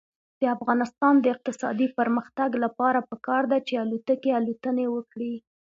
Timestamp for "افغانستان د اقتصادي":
0.55-1.87